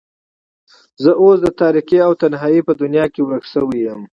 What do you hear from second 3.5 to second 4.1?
شوې يم.